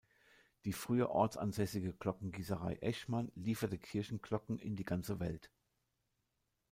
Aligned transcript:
Die 0.65 0.73
früher 0.73 1.11
ortsansässige 1.11 1.93
Glockengiesserei 1.93 2.73
Eschmann 2.81 3.31
lieferte 3.35 3.77
Kirchenglocken 3.77 4.57
in 4.57 4.75
die 4.75 4.83
ganze 4.83 5.19
Welt. 5.19 5.51